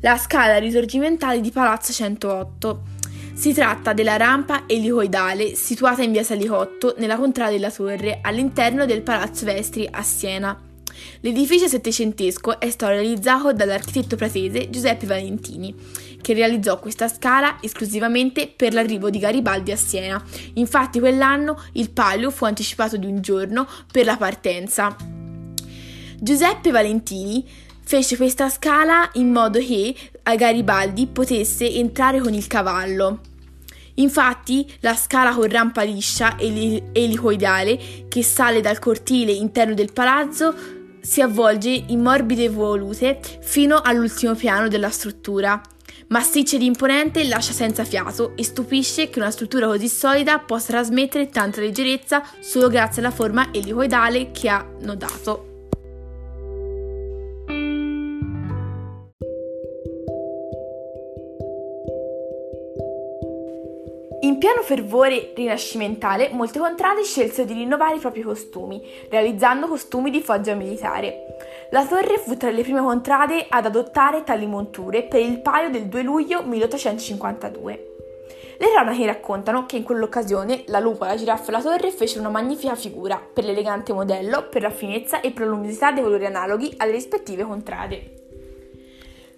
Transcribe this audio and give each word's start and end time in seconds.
La 0.00 0.16
scala 0.16 0.58
risorgimentale 0.58 1.40
di 1.40 1.50
Palazzo 1.50 1.92
108. 1.92 2.82
Si 3.34 3.52
tratta 3.52 3.92
della 3.92 4.16
rampa 4.16 4.62
elicoidale 4.68 5.56
situata 5.56 6.04
in 6.04 6.12
via 6.12 6.22
Salicotto, 6.22 6.94
nella 6.98 7.16
contrada 7.16 7.50
della 7.50 7.72
Torre, 7.72 8.20
all'interno 8.22 8.86
del 8.86 9.02
Palazzo 9.02 9.44
Vestri 9.44 9.88
a 9.90 10.00
Siena. 10.04 10.56
L'edificio 11.22 11.66
settecentesco 11.66 12.60
è 12.60 12.70
stato 12.70 12.92
realizzato 12.92 13.52
dall'architetto 13.52 14.14
pratese 14.14 14.70
Giuseppe 14.70 15.06
Valentini, 15.06 15.74
che 16.20 16.32
realizzò 16.32 16.78
questa 16.78 17.08
scala 17.08 17.58
esclusivamente 17.60 18.52
per 18.54 18.74
l'arrivo 18.74 19.10
di 19.10 19.18
Garibaldi 19.18 19.72
a 19.72 19.76
Siena. 19.76 20.22
Infatti 20.54 21.00
quell'anno 21.00 21.60
il 21.72 21.90
palio 21.90 22.30
fu 22.30 22.44
anticipato 22.44 22.96
di 22.96 23.06
un 23.06 23.20
giorno 23.20 23.66
per 23.90 24.04
la 24.04 24.16
partenza. 24.16 24.96
Giuseppe 26.20 26.70
Valentini 26.70 27.66
fece 27.88 28.18
questa 28.18 28.50
scala 28.50 29.08
in 29.14 29.32
modo 29.32 29.58
che 29.60 29.94
Garibaldi 30.22 31.06
potesse 31.06 31.72
entrare 31.72 32.20
con 32.20 32.34
il 32.34 32.46
cavallo. 32.46 33.20
Infatti, 33.94 34.70
la 34.80 34.94
scala 34.94 35.32
con 35.32 35.48
rampa 35.48 35.84
liscia 35.84 36.36
e 36.36 36.82
elicoidale 36.92 38.04
che 38.08 38.22
sale 38.22 38.60
dal 38.60 38.78
cortile 38.78 39.32
interno 39.32 39.72
del 39.72 39.90
palazzo 39.90 40.54
si 41.00 41.22
avvolge 41.22 41.70
in 41.86 42.02
morbide 42.02 42.50
volute 42.50 43.20
fino 43.40 43.80
all'ultimo 43.80 44.34
piano 44.34 44.68
della 44.68 44.90
struttura. 44.90 45.58
Massiccia 46.08 46.56
ed 46.56 46.62
imponente 46.62 47.24
lascia 47.24 47.54
senza 47.54 47.84
fiato 47.84 48.36
e 48.36 48.44
stupisce 48.44 49.08
che 49.08 49.18
una 49.18 49.30
struttura 49.30 49.66
così 49.66 49.88
solida 49.88 50.38
possa 50.40 50.72
trasmettere 50.72 51.30
tanta 51.30 51.62
leggerezza 51.62 52.22
solo 52.40 52.68
grazie 52.68 53.00
alla 53.00 53.10
forma 53.10 53.48
elicoidale 53.50 54.30
che 54.30 54.48
hanno 54.48 54.94
dato. 54.94 55.47
In 64.20 64.38
pieno 64.38 64.62
fervore 64.62 65.32
rinascimentale, 65.36 66.30
molte 66.32 66.58
contrade 66.58 67.04
scelsero 67.04 67.46
di 67.46 67.52
rinnovare 67.52 67.96
i 67.96 68.00
propri 68.00 68.22
costumi, 68.22 68.82
realizzando 69.08 69.68
costumi 69.68 70.10
di 70.10 70.20
foggia 70.20 70.54
militare. 70.54 71.36
La 71.70 71.86
torre 71.86 72.18
fu 72.18 72.36
tra 72.36 72.50
le 72.50 72.62
prime 72.62 72.80
contrade 72.80 73.46
ad 73.48 73.66
adottare 73.66 74.24
tali 74.24 74.46
monture 74.46 75.04
per 75.04 75.20
il 75.20 75.40
paio 75.40 75.70
del 75.70 75.86
2 75.86 76.02
luglio 76.02 76.42
1852. 76.42 77.94
Le 78.58 78.70
cronache 78.72 79.06
raccontano 79.06 79.66
che 79.66 79.76
in 79.76 79.84
quell'occasione 79.84 80.64
la 80.66 80.80
lupa, 80.80 81.06
la 81.06 81.14
giraffa 81.14 81.50
e 81.50 81.52
la 81.52 81.62
torre 81.62 81.92
fecero 81.92 82.18
una 82.18 82.30
magnifica 82.30 82.74
figura 82.74 83.24
per 83.32 83.44
l'elegante 83.44 83.92
modello, 83.92 84.48
per 84.48 84.62
la 84.62 84.70
finezza 84.70 85.20
e 85.20 85.30
per 85.30 85.44
la 85.46 85.52
luminosità 85.52 85.92
dei 85.92 86.02
colori 86.02 86.26
analoghi 86.26 86.74
alle 86.78 86.90
rispettive 86.90 87.44
contrade. 87.44 88.27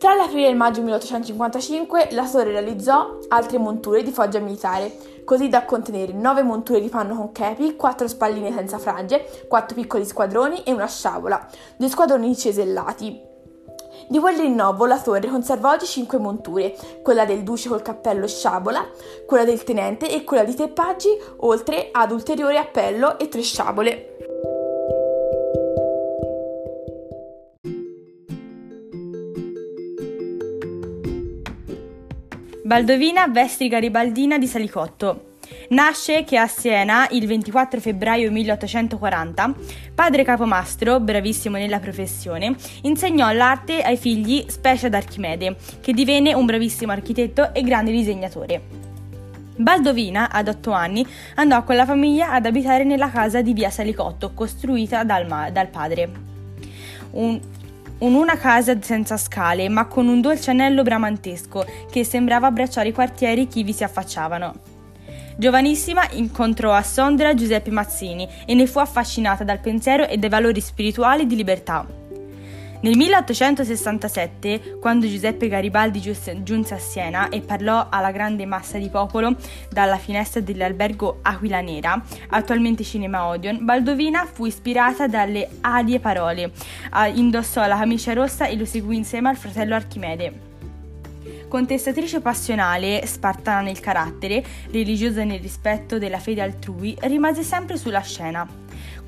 Tra 0.00 0.14
l'aprile 0.14 0.46
e 0.46 0.50
il 0.50 0.56
maggio 0.56 0.80
1855 0.80 2.08
la 2.12 2.26
torre 2.26 2.52
realizzò 2.52 3.18
altre 3.28 3.58
monture 3.58 4.02
di 4.02 4.10
foggia 4.10 4.38
militare, 4.38 4.96
così 5.26 5.50
da 5.50 5.66
contenere 5.66 6.14
9 6.14 6.42
monture 6.42 6.80
di 6.80 6.88
panno 6.88 7.14
con 7.14 7.32
chepi, 7.32 7.76
4 7.76 8.08
spalline 8.08 8.50
senza 8.50 8.78
frange, 8.78 9.44
4 9.46 9.74
piccoli 9.74 10.06
squadroni 10.06 10.62
e 10.62 10.72
una 10.72 10.86
sciabola, 10.86 11.46
2 11.76 11.88
squadroni 11.90 12.34
cesellati. 12.34 13.20
Di 14.08 14.18
quel 14.18 14.38
rinnovo 14.38 14.86
la 14.86 14.98
torre 14.98 15.28
conserva 15.28 15.72
oggi 15.72 15.84
5 15.84 16.18
monture, 16.18 16.74
quella 17.02 17.26
del 17.26 17.42
duce 17.42 17.68
col 17.68 17.82
cappello 17.82 18.26
sciabola, 18.26 18.82
quella 19.26 19.44
del 19.44 19.62
tenente 19.64 20.10
e 20.10 20.24
quella 20.24 20.44
di 20.44 20.54
Teppaggi, 20.54 21.10
oltre 21.40 21.90
ad 21.92 22.10
ulteriore 22.10 22.56
appello 22.56 23.18
e 23.18 23.28
3 23.28 23.42
sciabole. 23.42 24.29
Baldovina 32.70 33.26
Vestri 33.26 33.66
Garibaldina 33.66 34.38
di 34.38 34.46
Salicotto. 34.46 35.38
Nasce 35.70 36.22
che 36.22 36.36
a 36.36 36.46
Siena 36.46 37.08
il 37.10 37.26
24 37.26 37.80
febbraio 37.80 38.30
1840, 38.30 39.54
padre 39.92 40.22
capomastro, 40.22 41.00
bravissimo 41.00 41.56
nella 41.56 41.80
professione, 41.80 42.54
insegnò 42.82 43.32
l'arte 43.32 43.82
ai 43.82 43.96
figli, 43.96 44.44
specie 44.46 44.86
ad 44.86 44.94
Archimede, 44.94 45.56
che 45.80 45.92
divenne 45.92 46.32
un 46.32 46.46
bravissimo 46.46 46.92
architetto 46.92 47.52
e 47.52 47.62
grande 47.62 47.90
disegnatore. 47.90 48.62
Baldovina, 49.56 50.30
ad 50.30 50.46
otto 50.46 50.70
anni, 50.70 51.04
andò 51.34 51.64
con 51.64 51.74
la 51.74 51.84
famiglia 51.84 52.30
ad 52.30 52.46
abitare 52.46 52.84
nella 52.84 53.10
casa 53.10 53.42
di 53.42 53.52
via 53.52 53.70
Salicotto, 53.70 54.30
costruita 54.32 55.02
dal, 55.02 55.26
ma- 55.26 55.50
dal 55.50 55.66
padre. 55.66 56.08
Un, 57.10 57.40
un 58.00 58.14
una 58.14 58.36
casa 58.36 58.76
senza 58.80 59.16
scale, 59.16 59.68
ma 59.68 59.86
con 59.86 60.08
un 60.08 60.20
dolce 60.20 60.50
anello 60.50 60.82
bramantesco 60.82 61.64
che 61.90 62.04
sembrava 62.04 62.46
abbracciare 62.46 62.88
i 62.88 62.92
quartieri 62.92 63.46
che 63.46 63.62
vi 63.62 63.72
si 63.72 63.84
affacciavano. 63.84 64.54
Giovanissima 65.36 66.06
incontrò 66.12 66.72
a 66.72 66.82
Sondra 66.82 67.34
Giuseppe 67.34 67.70
Mazzini 67.70 68.28
e 68.46 68.54
ne 68.54 68.66
fu 68.66 68.78
affascinata 68.78 69.44
dal 69.44 69.60
pensiero 69.60 70.06
e 70.06 70.18
dai 70.18 70.28
valori 70.28 70.60
spirituali 70.60 71.26
di 71.26 71.36
libertà. 71.36 71.99
Nel 72.82 72.96
1867, 72.96 74.78
quando 74.80 75.06
Giuseppe 75.06 75.48
Garibaldi 75.48 76.00
giunse 76.00 76.72
a 76.72 76.78
Siena 76.78 77.28
e 77.28 77.42
parlò 77.42 77.88
alla 77.90 78.10
grande 78.10 78.46
massa 78.46 78.78
di 78.78 78.88
popolo 78.88 79.36
dalla 79.70 79.98
finestra 79.98 80.40
dell'albergo 80.40 81.18
Aquila 81.20 81.60
Nera, 81.60 82.02
attualmente 82.30 82.82
Cinema 82.82 83.26
Odeon, 83.26 83.66
Baldovina 83.66 84.24
fu 84.24 84.46
ispirata 84.46 85.06
dalle 85.06 85.46
alie 85.60 86.00
parole, 86.00 86.52
indossò 87.12 87.66
la 87.66 87.76
camicia 87.76 88.14
rossa 88.14 88.46
e 88.46 88.56
lo 88.56 88.64
seguì 88.64 88.96
insieme 88.96 89.28
al 89.28 89.36
fratello 89.36 89.74
Archimede. 89.74 90.48
Contestatrice 91.50 92.20
passionale, 92.20 93.04
spartana 93.06 93.62
nel 93.62 93.80
carattere, 93.80 94.40
religiosa 94.70 95.24
nel 95.24 95.40
rispetto 95.40 95.98
della 95.98 96.20
fede 96.20 96.42
altrui, 96.42 96.96
rimase 97.00 97.42
sempre 97.42 97.76
sulla 97.76 98.02
scena 98.02 98.46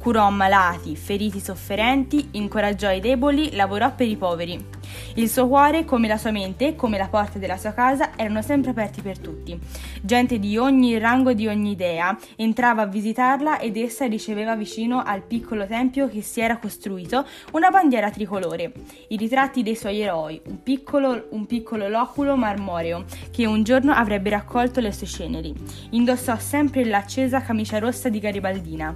curò 0.02 0.26
ammalati, 0.26 0.96
feriti, 0.96 1.38
sofferenti, 1.38 2.30
incoraggiò 2.32 2.90
i 2.90 2.98
deboli, 2.98 3.54
lavorò 3.54 3.94
per 3.94 4.08
i 4.08 4.16
poveri. 4.16 4.66
Il 5.14 5.28
suo 5.28 5.46
cuore, 5.46 5.84
come 5.84 6.08
la 6.08 6.16
sua 6.16 6.30
mente, 6.30 6.74
come 6.74 6.98
la 6.98 7.08
porta 7.08 7.38
della 7.38 7.56
sua 7.56 7.72
casa, 7.72 8.16
erano 8.16 8.42
sempre 8.42 8.70
aperti 8.70 9.02
per 9.02 9.18
tutti. 9.18 9.58
Gente 10.00 10.38
di 10.38 10.56
ogni 10.56 10.98
rango 10.98 11.32
di 11.32 11.46
ogni 11.46 11.70
idea 11.70 12.16
entrava 12.36 12.82
a 12.82 12.86
visitarla 12.86 13.58
ed 13.58 13.76
essa 13.76 14.06
riceveva 14.06 14.56
vicino 14.56 15.02
al 15.02 15.22
piccolo 15.22 15.66
tempio 15.66 16.08
che 16.08 16.22
si 16.22 16.40
era 16.40 16.58
costruito 16.58 17.26
una 17.52 17.70
bandiera 17.70 18.10
tricolore, 18.10 18.72
i 19.08 19.16
ritratti 19.16 19.62
dei 19.62 19.76
suoi 19.76 20.00
eroi, 20.00 20.40
un 20.46 20.62
piccolo, 20.62 21.26
un 21.30 21.46
piccolo 21.46 21.88
loculo 21.88 22.36
marmoreo 22.36 23.04
che 23.30 23.46
un 23.46 23.62
giorno 23.62 23.92
avrebbe 23.92 24.30
raccolto 24.30 24.80
le 24.80 24.92
sue 24.92 25.06
ceneri. 25.06 25.54
Indossò 25.90 26.36
sempre 26.38 26.84
l'accesa 26.84 27.42
camicia 27.42 27.78
rossa 27.78 28.08
di 28.08 28.18
Garibaldina. 28.18 28.94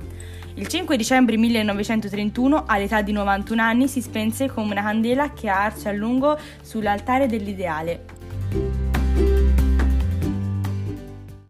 Il 0.59 0.69
5 0.69 0.97
dicembre 0.97 1.37
1931, 1.37 2.65
all'età 2.67 3.03
di 3.03 3.13
91 3.13 3.61
anni, 3.61 3.89
si 3.89 4.01
spense 4.01 4.49
come 4.49 4.73
una 4.73 4.83
candela 4.83 5.35
che 5.35 5.51
arce 5.51 5.91
a 5.91 5.93
lungo 5.93 6.39
sull'altare 6.63 7.27
dell'ideale. 7.27 8.16